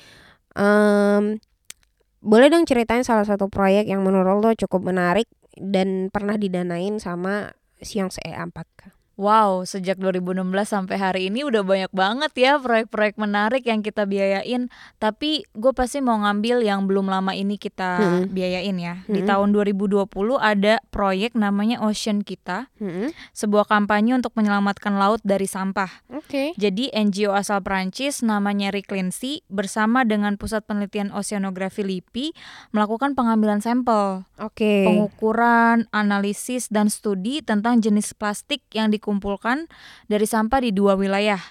em, 0.54 1.34
boleh 2.24 2.48
dong 2.48 2.64
ceritain 2.64 3.04
salah 3.04 3.28
satu 3.28 3.52
proyek 3.52 3.84
yang 3.84 4.00
menurut 4.00 4.40
lo 4.40 4.50
cukup 4.56 4.80
menarik 4.88 5.28
dan 5.60 6.08
pernah 6.08 6.40
didanain 6.40 6.96
sama 6.96 7.52
Xiong 7.84 8.08
E4. 8.08 8.93
Wow, 9.14 9.62
sejak 9.62 10.02
2016 10.02 10.42
sampai 10.66 10.96
hari 10.98 11.22
ini 11.30 11.46
udah 11.46 11.62
banyak 11.62 11.92
banget 11.94 12.32
ya 12.34 12.52
proyek-proyek 12.58 13.14
menarik 13.14 13.62
yang 13.62 13.78
kita 13.78 14.10
biayain. 14.10 14.66
Tapi 14.98 15.46
gue 15.54 15.70
pasti 15.70 16.02
mau 16.02 16.18
ngambil 16.18 16.66
yang 16.66 16.90
belum 16.90 17.06
lama 17.06 17.30
ini 17.30 17.54
kita 17.54 18.02
Mm-mm. 18.02 18.34
biayain 18.34 18.74
ya. 18.74 19.06
Di 19.06 19.22
Mm-mm. 19.22 19.30
tahun 19.30 19.48
2020 19.54 20.10
ada 20.42 20.82
proyek 20.90 21.38
namanya 21.38 21.78
Ocean 21.86 22.26
Kita, 22.26 22.66
Hmm, 22.74 23.14
sebuah 23.30 23.70
kampanye 23.70 24.18
untuk 24.18 24.34
menyelamatkan 24.34 24.98
laut 24.98 25.22
dari 25.22 25.46
sampah. 25.46 26.02
Oke. 26.10 26.50
Jadi 26.58 26.90
NGO 26.90 27.30
asal 27.32 27.62
Prancis 27.62 28.20
namanya 28.20 28.74
Reclincy 28.74 29.46
bersama 29.46 30.02
dengan 30.02 30.34
Pusat 30.34 30.66
Penelitian 30.66 31.14
Oceanografi 31.14 31.86
LIPI 31.86 32.34
melakukan 32.74 33.14
pengambilan 33.14 33.62
sampel, 33.62 34.26
Oke. 34.42 34.84
pengukuran, 34.90 35.86
analisis 35.94 36.66
dan 36.66 36.90
studi 36.90 37.40
tentang 37.40 37.78
jenis 37.78 38.10
plastik 38.12 38.66
yang 38.74 38.90
dikumpulkan 39.04 39.68
dari 40.08 40.24
sampah 40.24 40.64
di 40.64 40.72
dua 40.72 40.96
wilayah. 40.96 41.44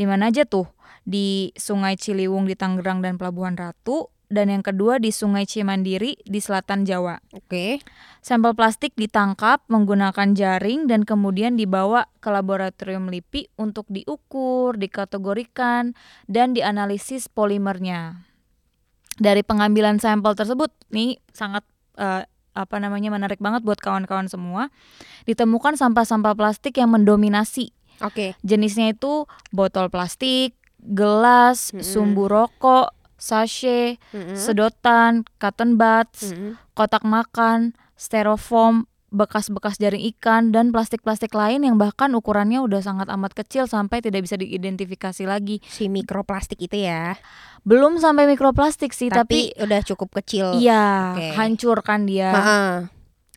Di 0.00 0.08
mana 0.08 0.32
aja 0.32 0.48
tuh? 0.48 0.64
Di 1.04 1.52
Sungai 1.52 2.00
Ciliwung 2.00 2.48
di 2.48 2.56
Tangerang 2.56 3.04
dan 3.04 3.20
Pelabuhan 3.20 3.52
Ratu 3.60 4.08
dan 4.26 4.50
yang 4.50 4.64
kedua 4.64 4.98
di 4.98 5.14
Sungai 5.14 5.44
Cimandiri 5.46 6.18
di 6.24 6.40
selatan 6.40 6.88
Jawa. 6.88 7.20
Oke. 7.36 7.78
Sampel 8.24 8.56
plastik 8.58 8.96
ditangkap 8.98 9.62
menggunakan 9.70 10.34
jaring 10.34 10.90
dan 10.90 11.06
kemudian 11.06 11.54
dibawa 11.54 12.10
ke 12.18 12.32
laboratorium 12.32 13.06
LIPI 13.06 13.54
untuk 13.54 13.86
diukur, 13.86 14.74
dikategorikan, 14.80 15.94
dan 16.26 16.56
dianalisis 16.56 17.30
polimernya. 17.30 18.26
Dari 19.16 19.46
pengambilan 19.46 20.02
sampel 20.02 20.34
tersebut, 20.34 20.74
nih 20.90 21.22
sangat 21.30 21.62
eh, 21.94 22.26
apa 22.56 22.80
namanya 22.80 23.12
menarik 23.12 23.36
banget 23.36 23.60
buat 23.62 23.76
kawan-kawan 23.78 24.32
semua. 24.32 24.72
Ditemukan 25.28 25.76
sampah-sampah 25.76 26.32
plastik 26.32 26.80
yang 26.80 26.96
mendominasi. 26.96 27.76
Oke. 28.00 28.32
Jenisnya 28.40 28.96
itu 28.96 29.28
botol 29.52 29.92
plastik, 29.92 30.56
gelas, 30.80 31.76
Mm-mm. 31.76 31.84
sumbu 31.84 32.24
rokok, 32.32 32.96
sachet, 33.20 34.00
Mm-mm. 34.16 34.36
sedotan, 34.36 35.28
cotton 35.36 35.76
buds, 35.76 36.32
Mm-mm. 36.32 36.56
kotak 36.72 37.04
makan, 37.04 37.76
styrofoam, 37.96 38.88
bekas-bekas 39.16 39.80
jaring 39.80 40.04
ikan, 40.14 40.52
dan 40.52 40.70
plastik-plastik 40.70 41.32
lain 41.32 41.64
yang 41.64 41.80
bahkan 41.80 42.12
ukurannya 42.12 42.60
udah 42.60 42.84
sangat 42.84 43.08
amat 43.08 43.32
kecil 43.32 43.64
sampai 43.64 44.04
tidak 44.04 44.28
bisa 44.28 44.36
diidentifikasi 44.36 45.24
lagi. 45.24 45.64
Si 45.64 45.88
mikroplastik 45.88 46.60
itu 46.60 46.84
ya. 46.84 47.16
Belum 47.64 47.96
sampai 47.96 48.28
mikroplastik 48.28 48.92
sih, 48.92 49.08
tapi, 49.08 49.56
Tapi, 49.56 49.64
udah 49.64 49.80
cukup 49.82 50.20
kecil. 50.22 50.60
iya 50.60 51.16
Oke. 51.16 51.32
hancur 51.34 51.80
kan 51.80 52.04
dia. 52.04 52.30
Ha-ha. 52.30 52.62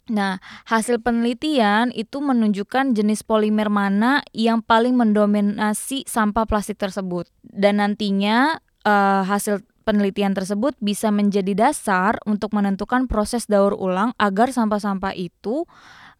Nah, 0.09 0.41
hasil 0.65 0.99
penelitian 1.05 1.93
itu 1.93 2.17
menunjukkan 2.19 2.97
jenis 2.97 3.21
polimer 3.21 3.69
mana 3.69 4.25
yang 4.33 4.65
paling 4.65 4.97
mendominasi 4.97 6.03
sampah 6.09 6.49
plastik 6.49 6.81
tersebut. 6.81 7.29
Dan 7.45 7.77
nantinya 7.77 8.57
eh, 8.83 9.21
hasil 9.23 9.61
penelitian 9.89 10.37
tersebut 10.37 10.77
bisa 10.77 11.09
menjadi 11.09 11.57
dasar 11.57 12.21
untuk 12.29 12.53
menentukan 12.53 13.09
proses 13.09 13.49
daur 13.49 13.73
ulang 13.73 14.13
agar 14.21 14.53
sampah-sampah 14.53 15.17
itu 15.17 15.65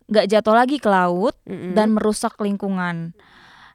nggak 0.10 0.26
jatuh 0.26 0.58
lagi 0.58 0.82
ke 0.82 0.90
laut 0.90 1.38
Mm-mm. 1.46 1.78
dan 1.78 1.94
merusak 1.94 2.34
lingkungan. 2.42 3.14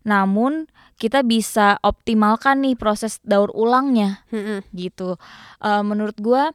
Namun 0.02 0.66
kita 0.98 1.22
bisa 1.22 1.78
optimalkan 1.86 2.66
nih 2.66 2.74
proses 2.74 3.22
daur 3.22 3.54
ulangnya 3.54 4.26
Mm-mm. 4.34 4.66
gitu. 4.74 5.14
Eh, 5.62 5.82
menurut 5.86 6.18
gua 6.18 6.50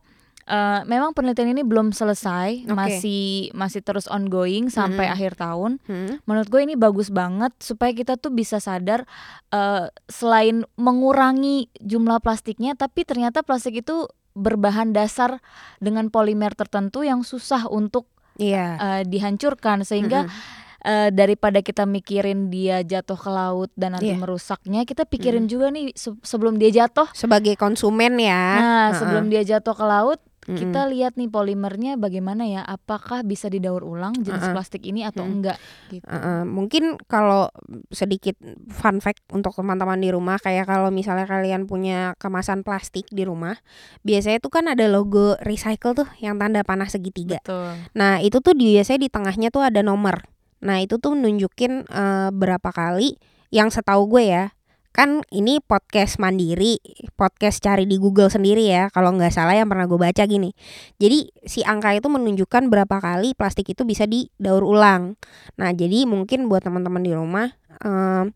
eh, 0.49 0.81
memang 0.83 1.13
penelitian 1.13 1.53
ini 1.53 1.61
belum 1.61 1.93
selesai, 1.93 2.65
Oke. 2.65 2.73
masih 2.73 3.23
masih 3.53 3.79
terus 3.79 4.09
ongoing 4.09 4.67
sampai 4.67 5.05
Mm-mm. 5.05 5.15
akhir 5.15 5.31
tahun. 5.37 5.77
Mm. 5.85 6.25
Menurut 6.25 6.47
gue 6.49 6.61
ini 6.63 6.73
bagus 6.73 7.07
banget 7.07 7.53
supaya 7.59 7.93
kita 7.93 8.17
tuh 8.17 8.33
bisa 8.33 8.57
sadar 8.57 9.05
eh, 9.49 9.85
selain 10.05 10.65
mengurangi 10.75 11.69
jumlah 11.77 12.19
plastiknya, 12.19 12.73
tapi 12.73 13.05
ternyata 13.05 13.39
plastik 13.39 13.79
itu 13.79 14.09
berbahan 14.33 14.89
dasar 14.89 15.41
dengan 15.77 16.09
polimer 16.09 16.51
tertentu 16.51 17.01
yang 17.01 17.21
susah 17.21 17.65
untuk 17.65 18.09
Iya. 18.35 18.67
eh, 18.77 19.03
dihancurkan 19.03 19.83
sehingga 19.83 20.23
Mm-mm. 20.23 20.57
eh, 20.81 21.09
daripada 21.11 21.59
kita 21.59 21.83
mikirin 21.83 22.47
dia 22.47 22.79
jatuh 22.81 23.13
ke 23.13 23.27
laut 23.27 23.67
dan 23.75 23.93
nanti 23.93 24.09
Iya. 24.09 24.17
merusaknya, 24.17 24.81
kita 24.83 25.03
pikirin 25.03 25.45
juga 25.45 25.67
nih 25.69 25.91
se- 25.91 26.15
sebelum 26.21 26.55
dia 26.55 26.71
jatuh. 26.71 27.11
sebagai 27.11 27.53
konsumen 27.53 28.15
ya. 28.15 28.31
Nah, 28.31 28.63
Ha-ha. 28.63 28.95
sebelum 28.95 29.27
dia 29.27 29.43
jatuh 29.43 29.75
ke 29.75 29.83
laut, 29.83 30.23
Kita 30.57 30.89
lihat 30.89 31.13
nih 31.19 31.29
polimernya 31.29 31.93
bagaimana 31.99 32.47
ya, 32.49 32.65
apakah 32.65 33.21
bisa 33.21 33.51
didaur 33.51 33.85
ulang 33.85 34.17
jenis 34.17 34.49
Uh-uh. 34.49 34.55
plastik 34.57 34.81
ini 34.87 35.05
atau 35.05 35.21
Mm-mm. 35.21 35.35
enggak 35.37 35.57
gitu. 35.93 36.05
Uh-uh. 36.07 36.47
mungkin 36.47 36.97
kalau 37.05 37.53
sedikit 37.93 38.33
fun 38.71 38.97
fact 39.03 39.21
untuk 39.29 39.53
teman-teman 39.53 39.99
di 39.99 40.09
rumah 40.09 40.39
kayak 40.41 40.65
kalau 40.65 40.89
misalnya 40.89 41.29
kalian 41.29 41.69
punya 41.69 42.15
kemasan 42.17 42.65
plastik 42.65 43.05
di 43.11 43.27
rumah 43.27 43.57
biasanya 44.01 44.39
tuh 44.39 44.49
kan 44.49 44.65
ada 44.71 44.89
logo 44.89 45.35
recycle 45.45 45.93
tuh 45.93 46.09
yang 46.23 46.39
tanda 46.39 46.63
panah 46.65 46.89
segitiga 46.89 47.41
Betul. 47.43 47.77
nah 47.93 48.17
itu 48.23 48.39
tuh 48.39 48.55
biasanya 48.55 49.05
di 49.05 49.09
tengahnya 49.11 49.49
tuh 49.53 49.65
ada 49.65 49.83
nomor 49.85 50.25
nah 50.59 50.79
itu 50.79 50.99
tuh 50.99 51.15
nunjukin 51.15 51.87
eh, 51.87 52.29
berapa 52.31 52.69
kali 52.71 53.19
yang 53.49 53.73
setahu 53.73 54.05
gue 54.09 54.23
ya 54.29 54.43
kan 54.89 55.21
ini 55.29 55.61
podcast 55.61 56.17
mandiri 56.17 56.81
podcast 57.13 57.61
cari 57.61 57.85
di 57.85 58.01
Google 58.01 58.27
sendiri 58.27 58.65
ya. 58.65 58.89
Kalau 58.89 59.13
nggak 59.13 59.31
salah 59.31 59.55
yang 59.55 59.69
pernah 59.69 59.85
gue 59.85 59.99
baca 59.99 60.23
gini. 60.25 60.51
Jadi 60.97 61.29
si 61.45 61.61
angka 61.61 61.93
itu 61.93 62.09
menunjukkan 62.09 62.67
berapa 62.67 62.97
kali 62.99 63.37
plastik 63.37 63.69
itu 63.69 63.85
bisa 63.85 64.09
didaur 64.09 64.65
ulang. 64.65 65.15
Nah 65.55 65.69
jadi 65.71 66.09
mungkin 66.09 66.49
buat 66.49 66.65
teman-teman 66.65 67.05
di 67.05 67.13
rumah 67.13 67.53
em, 67.85 68.33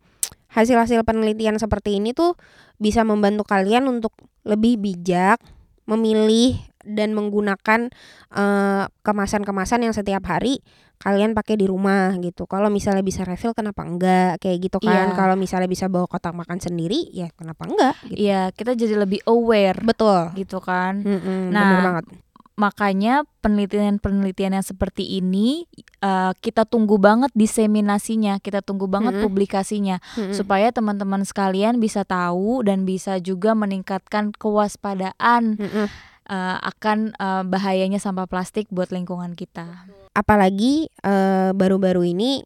hasil-hasil 0.53 1.01
penelitian 1.03 1.57
seperti 1.57 1.97
ini 1.97 2.13
tuh 2.13 2.37
bisa 2.77 3.01
membantu 3.01 3.43
kalian 3.43 3.89
untuk 3.89 4.13
lebih 4.45 4.77
bijak 4.77 5.41
memilih 5.83 6.55
dan 6.83 7.15
menggunakan 7.15 7.91
eh, 8.35 8.83
kemasan-kemasan 9.03 9.87
yang 9.87 9.95
setiap 9.95 10.23
hari 10.27 10.59
kalian 11.03 11.35
pakai 11.35 11.59
di 11.59 11.67
rumah 11.67 12.15
gitu. 12.23 12.47
Kalau 12.47 12.71
misalnya 12.71 13.03
bisa 13.03 13.27
refill 13.27 13.51
kenapa 13.51 13.83
enggak 13.83 14.39
kayak 14.39 14.71
gitu 14.71 14.79
kan. 14.79 15.11
Iya. 15.11 15.19
Kalau 15.19 15.35
misalnya 15.35 15.67
bisa 15.67 15.91
bawa 15.91 16.07
kotak 16.07 16.31
makan 16.31 16.63
sendiri 16.63 17.11
ya 17.11 17.27
kenapa 17.35 17.67
enggak 17.67 17.95
gitu. 18.07 18.23
Iya, 18.23 18.55
kita 18.55 18.71
jadi 18.71 18.95
lebih 18.95 19.19
aware 19.27 19.83
Betul. 19.83 20.31
gitu 20.39 20.63
kan. 20.63 21.03
Mm-mm, 21.03 21.51
Nah, 21.51 21.59
bener 21.59 21.81
banget. 21.83 22.05
Makanya 22.53 23.25
penelitian-penelitian 23.41 24.55
yang 24.55 24.63
seperti 24.63 25.17
ini 25.19 25.67
eh, 25.99 26.31
kita 26.39 26.63
tunggu 26.63 26.95
banget 27.01 27.33
diseminasinya, 27.35 28.39
kita 28.39 28.63
tunggu 28.63 28.87
banget 28.87 29.19
Mm-mm. 29.19 29.25
publikasinya 29.27 29.99
Mm-mm. 30.15 30.31
supaya 30.31 30.71
teman-teman 30.71 31.27
sekalian 31.27 31.83
bisa 31.83 32.07
tahu 32.07 32.63
dan 32.63 32.87
bisa 32.87 33.19
juga 33.19 33.57
meningkatkan 33.57 34.31
kewaspadaan 34.37 35.59
Mm-mm. 35.59 35.85
eh, 36.29 36.57
akan 36.63 37.11
eh, 37.17 37.43
bahayanya 37.43 37.99
sampah 37.99 38.29
plastik 38.29 38.71
buat 38.71 38.93
lingkungan 38.93 39.35
kita. 39.35 39.89
Apalagi 40.13 40.87
eh, 41.03 41.51
baru-baru 41.53 42.13
ini 42.13 42.41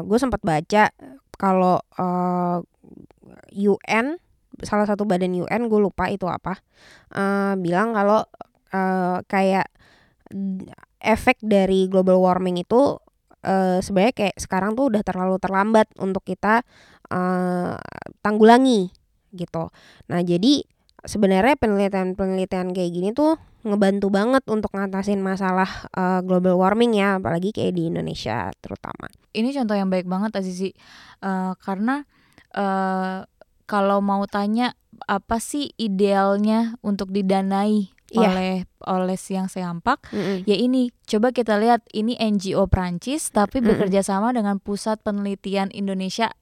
gue 0.00 0.18
sempat 0.20 0.44
baca 0.44 0.92
kalau 1.40 1.80
eh, 1.96 2.58
UN 3.56 4.20
salah 4.60 4.84
satu 4.84 5.08
badan 5.08 5.32
UN 5.32 5.72
gue 5.72 5.80
lupa 5.80 6.12
itu 6.12 6.28
apa 6.28 6.60
eh, 7.16 7.54
bilang 7.56 7.96
kalau 7.96 8.20
eh, 8.72 9.18
kayak 9.24 9.68
efek 11.00 11.40
dari 11.40 11.88
global 11.88 12.20
warming 12.20 12.60
itu 12.60 13.00
eh, 13.44 13.80
sebenarnya 13.80 14.14
kayak 14.14 14.36
sekarang 14.36 14.76
tuh 14.76 14.92
udah 14.92 15.02
terlalu 15.04 15.36
terlambat 15.40 15.88
untuk 15.96 16.24
kita 16.24 16.60
eh, 17.08 17.76
tanggulangi 18.20 18.92
gitu. 19.32 19.72
Nah 20.10 20.20
jadi 20.20 20.66
sebenarnya 21.04 21.56
penelitian-penelitian 21.56 22.72
kayak 22.72 22.90
gini 22.92 23.10
tuh 23.12 23.36
ngebantu 23.60 24.08
banget 24.08 24.40
untuk 24.48 24.72
ngatasin 24.72 25.20
masalah 25.20 25.68
eh, 25.92 26.20
global 26.24 26.56
warming 26.56 26.96
ya, 26.96 27.20
apalagi 27.20 27.52
kayak 27.52 27.76
di 27.76 27.92
Indonesia 27.92 28.48
terutama. 28.64 29.08
Ini 29.36 29.52
contoh 29.52 29.76
yang 29.76 29.88
baik 29.92 30.08
banget 30.08 30.36
Azizi 30.36 30.72
Eh, 31.20 31.52
karena 31.60 32.08
eh, 32.56 33.28
kalau 33.68 34.00
mau 34.00 34.24
tanya 34.24 34.72
apa 35.04 35.36
sih 35.36 35.68
idealnya 35.76 36.80
untuk 36.80 37.12
didanai 37.12 37.92
Iya. 38.10 38.26
oleh 38.26 38.52
oleh 38.90 39.14
Siang 39.14 39.46
Seampak? 39.46 40.02
Mm-mm. 40.10 40.42
Ya 40.42 40.58
ini, 40.58 40.90
coba 41.06 41.30
kita 41.30 41.62
lihat 41.62 41.86
ini 41.94 42.18
NGO 42.18 42.66
Prancis 42.66 43.30
tapi 43.30 43.62
Mm-mm. 43.62 43.70
bekerja 43.86 44.02
sama 44.02 44.34
dengan 44.34 44.58
Pusat 44.58 45.06
Penelitian 45.06 45.70
Indonesia 45.70 46.34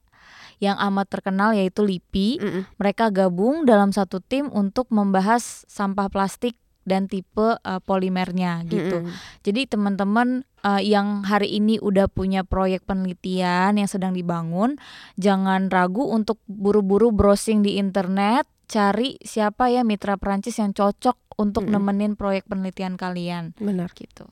yang 0.59 0.75
amat 0.77 1.07
terkenal 1.07 1.55
yaitu 1.55 1.83
LIPI. 1.83 2.29
Mm-mm. 2.39 2.63
Mereka 2.77 3.11
gabung 3.15 3.63
dalam 3.63 3.95
satu 3.95 4.19
tim 4.19 4.51
untuk 4.51 4.91
membahas 4.91 5.63
sampah 5.67 6.11
plastik 6.11 6.59
dan 6.87 7.05
tipe 7.05 7.59
uh, 7.59 7.81
polimernya 7.85 8.65
gitu. 8.65 9.05
Mm-mm. 9.05 9.13
Jadi 9.45 9.69
teman-teman 9.69 10.43
uh, 10.65 10.81
yang 10.81 11.21
hari 11.21 11.59
ini 11.59 11.77
udah 11.77 12.09
punya 12.09 12.41
proyek 12.41 12.83
penelitian 12.89 13.77
yang 13.77 13.85
sedang 13.85 14.17
dibangun, 14.17 14.81
jangan 15.15 15.69
ragu 15.69 16.09
untuk 16.09 16.41
buru-buru 16.49 17.13
browsing 17.13 17.61
di 17.61 17.77
internet, 17.77 18.49
cari 18.65 19.21
siapa 19.21 19.69
ya 19.69 19.85
mitra 19.85 20.17
Prancis 20.17 20.57
yang 20.57 20.73
cocok 20.73 21.37
untuk 21.37 21.69
Mm-mm. 21.69 21.77
nemenin 21.77 22.13
proyek 22.17 22.49
penelitian 22.49 22.97
kalian 22.97 23.53
Benar. 23.61 23.93
gitu. 23.93 24.27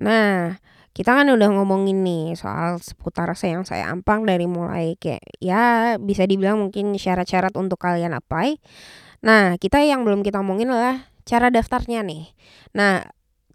Nah, 0.00 0.58
kita 0.90 1.14
kan 1.14 1.28
udah 1.30 1.48
ngomongin 1.54 2.02
nih 2.02 2.34
soal 2.34 2.82
seputar 2.82 3.30
sayang 3.38 3.62
saya 3.62 3.86
ampang 3.92 4.26
dari 4.26 4.50
mulai 4.50 4.98
kayak 4.98 5.22
ya 5.38 5.94
bisa 6.02 6.26
dibilang 6.26 6.58
mungkin 6.58 6.96
syarat-syarat 6.98 7.54
untuk 7.54 7.78
kalian 7.78 8.16
apply. 8.16 8.58
Nah, 9.22 9.54
kita 9.60 9.84
yang 9.84 10.02
belum 10.02 10.24
kita 10.24 10.40
omongin 10.40 10.72
adalah 10.72 11.12
cara 11.28 11.52
daftarnya 11.52 12.00
nih. 12.02 12.32
Nah, 12.74 13.06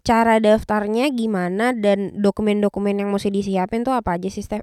cara 0.06 0.38
daftarnya 0.38 1.10
gimana 1.10 1.74
dan 1.74 2.14
dokumen-dokumen 2.22 2.94
yang 2.94 3.10
mesti 3.10 3.28
disiapin 3.34 3.82
tuh 3.82 3.92
apa 3.92 4.14
aja 4.14 4.30
sih, 4.30 4.46
Steph? 4.46 4.62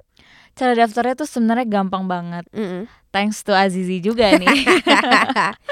Cara 0.56 0.72
daftarnya 0.72 1.14
tuh 1.14 1.28
sebenarnya 1.28 1.68
gampang 1.68 2.08
banget. 2.08 2.48
Mm-mm. 2.56 2.88
Thanks 3.14 3.46
to 3.46 3.54
Azizi 3.54 4.02
juga 4.02 4.34
nih. 4.34 4.50
Hmm. 4.50 5.54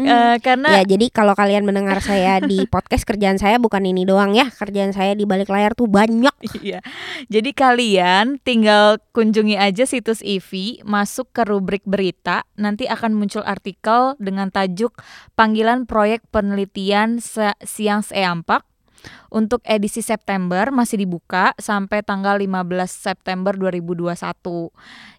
Eh, 0.00 0.36
karena 0.40 0.80
Ya, 0.80 0.96
jadi 0.96 1.12
kalau 1.12 1.36
kalian 1.36 1.68
mendengar 1.68 2.00
saya 2.00 2.40
di 2.40 2.64
podcast 2.64 3.04
kerjaan 3.04 3.36
saya 3.36 3.60
bukan 3.60 3.84
ini 3.84 4.08
doang 4.08 4.32
ya. 4.32 4.48
Kerjaan 4.48 4.96
saya 4.96 5.12
di 5.12 5.28
balik 5.28 5.52
layar 5.52 5.76
tuh 5.76 5.90
banyak. 5.90 6.32
Iya. 6.56 6.80
Jadi 7.28 7.50
kalian 7.52 8.40
tinggal 8.40 8.96
kunjungi 9.12 9.60
aja 9.60 9.84
situs 9.84 10.24
IVI, 10.24 10.80
masuk 10.88 11.28
ke 11.36 11.44
rubrik 11.44 11.84
berita, 11.84 12.48
nanti 12.56 12.88
akan 12.88 13.12
muncul 13.12 13.44
artikel 13.44 14.16
dengan 14.16 14.48
tajuk 14.48 14.96
Panggilan 15.36 15.84
Proyek 15.84 16.24
Penelitian 16.32 17.20
Siang 17.60 18.00
Seampak 18.00 18.69
untuk 19.30 19.62
edisi 19.62 20.00
September 20.00 20.68
masih 20.74 21.02
dibuka 21.04 21.54
sampai 21.56 22.02
tanggal 22.02 22.36
15 22.38 22.60
September 22.90 23.52
2021. 23.54 24.16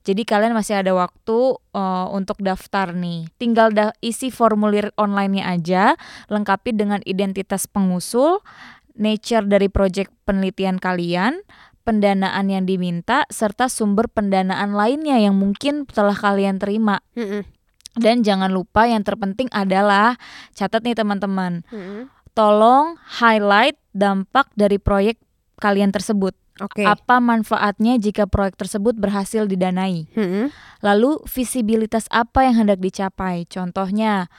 Jadi 0.02 0.22
kalian 0.26 0.54
masih 0.58 0.82
ada 0.82 0.92
waktu 0.98 1.40
eh, 1.76 2.08
untuk 2.12 2.42
daftar 2.42 2.94
nih. 2.94 3.30
Tinggal 3.38 3.72
da- 3.72 3.96
isi 4.02 4.30
formulir 4.34 4.90
online-nya 4.98 5.46
aja, 5.52 5.84
lengkapi 6.28 6.74
dengan 6.74 7.00
identitas 7.06 7.70
pengusul, 7.70 8.42
nature 8.98 9.48
dari 9.48 9.72
proyek 9.72 10.12
penelitian 10.28 10.82
kalian, 10.82 11.42
pendanaan 11.82 12.48
yang 12.50 12.66
diminta, 12.70 13.26
serta 13.34 13.68
sumber 13.68 14.08
pendanaan 14.12 14.78
lainnya 14.78 15.18
yang 15.18 15.38
mungkin 15.38 15.90
telah 15.90 16.16
kalian 16.16 16.62
terima. 16.62 17.02
Mm-mm. 17.18 17.44
Dan 17.92 18.24
jangan 18.24 18.56
lupa 18.56 18.88
yang 18.88 19.04
terpenting 19.04 19.52
adalah 19.52 20.16
catat 20.56 20.80
nih 20.80 20.96
teman-teman, 20.96 21.68
Mm-mm. 21.68 22.08
Tolong 22.34 22.96
highlight 23.22 23.76
dampak 23.92 24.48
dari 24.56 24.80
proyek 24.80 25.20
kalian 25.60 25.94
tersebut. 25.94 26.34
Oke. 26.62 26.86
Apa 26.86 27.18
manfaatnya 27.18 27.98
jika 27.98 28.30
proyek 28.30 28.60
tersebut 28.60 28.94
berhasil 28.94 29.50
didanai? 29.50 30.06
Mm-mm. 30.14 30.54
Lalu 30.86 31.24
visibilitas 31.26 32.06
apa 32.14 32.46
yang 32.46 32.66
hendak 32.66 32.78
dicapai? 32.78 33.50
Contohnya 33.50 34.30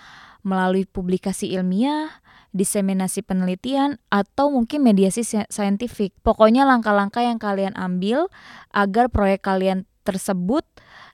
melalui 0.46 0.86
publikasi 0.86 1.50
ilmiah, 1.50 2.22
diseminasi 2.54 3.26
penelitian, 3.26 3.98
atau 4.12 4.54
mungkin 4.54 4.86
mediasi 4.86 5.26
si- 5.26 5.48
saintifik. 5.50 6.14
Pokoknya 6.22 6.62
langkah-langkah 6.62 7.24
yang 7.24 7.42
kalian 7.42 7.74
ambil 7.74 8.30
agar 8.70 9.10
proyek 9.10 9.42
kalian 9.42 9.88
tersebut 10.06 10.62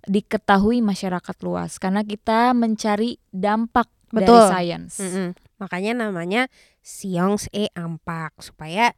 diketahui 0.09 0.81
masyarakat 0.85 1.37
luas. 1.41 1.81
Karena 1.81 2.05
kita 2.05 2.53
mencari 2.53 3.17
dampak 3.33 3.89
dari 4.13 4.29
Betul. 4.29 4.45
sains. 4.49 4.93
Mm-mm. 5.01 5.29
Makanya 5.59 5.95
namanya 5.95 6.47
Siongs 6.83 7.51
E 7.53 7.71
Ampak 7.75 8.39
supaya 8.43 8.95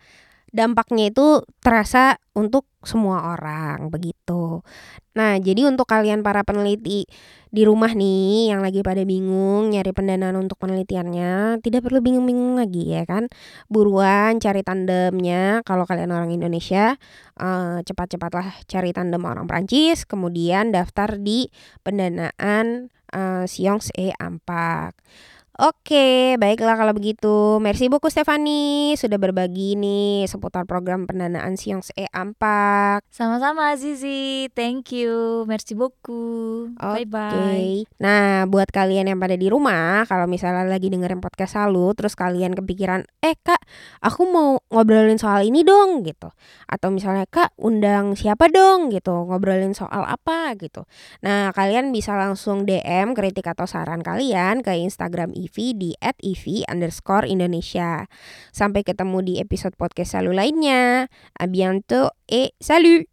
dampaknya 0.51 1.15
itu 1.15 1.47
terasa 1.63 2.19
untuk 2.35 2.67
semua 2.83 3.37
orang 3.37 3.93
begitu. 3.93 4.65
Nah, 5.15 5.37
jadi 5.39 5.69
untuk 5.69 5.87
kalian 5.91 6.25
para 6.25 6.43
peneliti 6.47 7.07
di 7.51 7.63
rumah 7.67 7.93
nih 7.93 8.55
yang 8.55 8.63
lagi 8.63 8.81
pada 8.81 9.03
bingung 9.03 9.75
nyari 9.75 9.91
pendanaan 9.91 10.39
untuk 10.39 10.57
penelitiannya, 10.59 11.61
tidak 11.61 11.87
perlu 11.87 11.99
bingung-bingung 12.03 12.59
lagi 12.59 12.95
ya 12.95 13.03
kan. 13.05 13.27
Buruan 13.67 14.39
cari 14.39 14.63
tandemnya 14.63 15.61
kalau 15.67 15.85
kalian 15.85 16.15
orang 16.15 16.31
Indonesia, 16.35 16.97
eh, 17.39 17.79
cepat-cepatlah 17.85 18.65
cari 18.67 18.91
tandem 18.95 19.23
orang 19.27 19.47
Prancis, 19.47 20.07
kemudian 20.07 20.73
daftar 20.75 21.19
di 21.19 21.51
pendanaan 21.85 22.91
eh, 23.11 23.45
Siongs 23.47 23.91
E 23.95 24.15
Ampak. 24.19 24.95
Oke, 25.61 26.41
baiklah 26.41 26.73
kalau 26.73 26.97
begitu. 26.97 27.61
Merci 27.61 27.93
beaucoup 27.93 28.09
Stefani 28.09 28.97
sudah 28.97 29.21
berbagi 29.21 29.77
nih 29.77 30.25
seputar 30.25 30.65
program 30.65 31.05
pendanaan 31.05 31.61
Siongs 31.61 31.93
E 32.01 32.09
Ampak. 32.17 33.05
Sama-sama 33.13 33.77
Azizi, 33.77 34.49
thank 34.57 34.89
you, 34.97 35.45
merci 35.45 35.77
beaucoup, 35.77 36.73
bye 36.81 37.05
bye. 37.05 37.85
Oke. 37.85 37.85
Nah, 38.01 38.49
buat 38.49 38.73
kalian 38.73 39.13
yang 39.13 39.21
pada 39.21 39.37
di 39.37 39.53
rumah, 39.53 40.09
kalau 40.09 40.25
misalnya 40.25 40.65
lagi 40.65 40.89
dengerin 40.89 41.21
podcast 41.21 41.61
Salu, 41.61 41.93
terus 41.93 42.17
kalian 42.17 42.57
kepikiran, 42.57 43.05
eh 43.21 43.37
kak, 43.37 43.61
aku 44.01 44.33
mau 44.33 44.65
ngobrolin 44.73 45.21
soal 45.21 45.45
ini 45.45 45.61
dong, 45.61 46.09
gitu. 46.09 46.33
Atau 46.73 46.89
misalnya 46.89 47.29
kak, 47.29 47.53
undang 47.61 48.17
siapa 48.17 48.49
dong, 48.49 48.89
gitu, 48.89 49.29
ngobrolin 49.29 49.77
soal 49.77 50.09
apa, 50.09 50.57
gitu. 50.57 50.89
Nah, 51.21 51.53
kalian 51.53 51.93
bisa 51.93 52.17
langsung 52.17 52.65
DM 52.65 53.13
kritik 53.13 53.45
atau 53.45 53.69
saran 53.69 54.01
kalian 54.01 54.65
ke 54.65 54.73
Instagram 54.73 55.37
Ivi 55.51 55.75
di 55.75 55.91
@ivi 55.99 56.63
underscore 56.71 57.27
Indonesia. 57.27 58.07
Sampai 58.55 58.87
ketemu 58.87 59.19
di 59.27 59.35
episode 59.43 59.75
podcast 59.75 60.15
Salu 60.15 60.31
lainnya. 60.31 61.11
A 61.35 61.45
bientôt 61.51 62.15
et 62.31 62.55
salut! 62.63 63.11